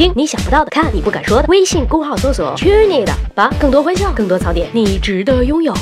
[0.00, 1.48] 听你想不到的，看你不敢说的。
[1.48, 5.74] 微信公号搜索“去你的吧”，更多欢笑，更多槽点，你值得拥有。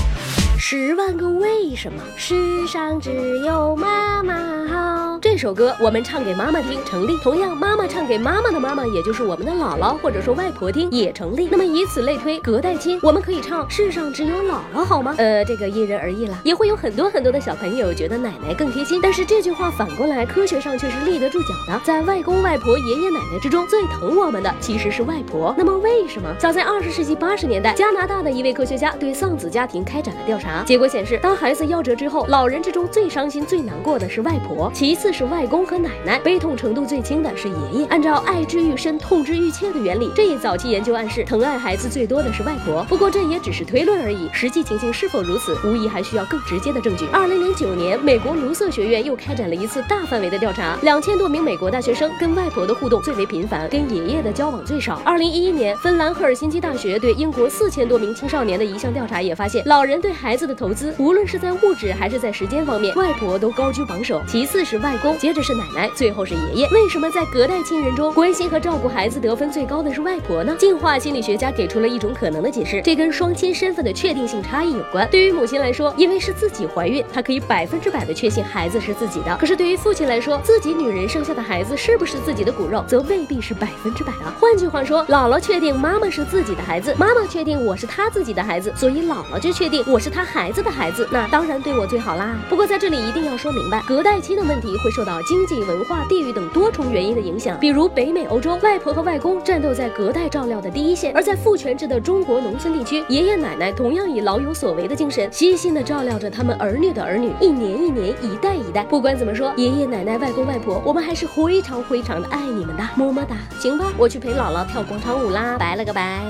[0.59, 4.35] 十万个为什么，世上只有妈妈
[4.67, 5.18] 好。
[5.39, 11.49] 首歌我们唱给妈妈听成立，同样妈妈唱给妈妈的妈妈，也就是我们的姥姥或者说外婆听也成立。
[11.51, 15.15] 那么以此类推，隔代亲，我们可以唱世上只有姥姥好吗？
[15.17, 18.99] 呃，这个因人而异了，也会有很多很多的小朋友觉得奶奶更贴心。
[19.01, 21.81] 但是这句话反过来，科学上却是立得住脚的。
[21.85, 25.55] 在外公外婆、爷爷奶奶之中，最疼我们的其实是外婆。
[25.57, 26.29] 那么为什么？
[26.39, 30.65] 早在二十世纪八十年代，加拿大的一位科学家对丧子家庭开展了调查。
[30.65, 37.87] 结果显示，当孩子夭折之后，老人之中最伤心、最难过的是外婆，其次是外公和奶奶，悲痛程度最轻的是爷爷。
[37.87, 42.85] 按照爱之愈深，痛之愈切的原理，这一早期研究暗示，疼爱孩子最多的是外婆。
[42.89, 47.07] 不过这也只是推论而已，实际情形是否如此，无疑还需要更直接的证据。
[47.13, 55.01] 二零零九年，美国卢瑟学院又开展了一次大范围的调查，两千多名美国大学生跟外婆的互动最为频繁，跟爷爷的交往最少。
[55.05, 66.69] 二零一一年，芬兰赫尔辛基大学对英国四千多名青少年的一项调查也发现，老人对孩子的投资，无论是在物质还是在时间方面，外婆都高居榜首，其次是外公，接着是奶奶，最后是爷爷。
[66.69, 70.55] 为什么在隔代亲人中，关心和照顾孩子得分最高的是外婆呢？
[70.59, 75.09] 进化心理学家给出了一种可能的解释，这跟双亲身份的确定性差异有关。
[75.11, 84.31] 对于母亲来说，因为是自己怀孕，她可以百分之百的确信孩子是自己的；可是对于父亲来说，自己女人生下的孩子是不是自己的骨肉，则未必是百分之百的。
[84.39, 91.09] 换句话说，姥姥确定妈妈是自己的孩子，妈妈确定我是她自己的孩子，所以姥姥就确定我是她孩子的孩子。
[91.11, 92.37] 那当然对我最好啦。
[92.49, 97.57] 不过在这里一定要说明白，隔代亲的问题会是受到经济、文化、地域等多重原因的影响。
[97.61, 108.83] 比如北美、欧洲，外婆和外公战斗在隔代照料的第一线；而在父权制的中国农村地区，爷爷奶奶同样以老有所为的精神，悉心的照料着他们儿女的儿女，一年一年，一代一代。
[108.87, 113.37] 不管怎么说，爷爷奶奶、外公外婆，我们还是非常非常的爱你们的，么么哒。
[113.61, 116.25] 行吧，我去陪姥姥跳广场舞啦，拜了个拜。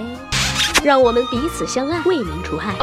[0.85, 2.75] 让我们彼此相爱，为民除害。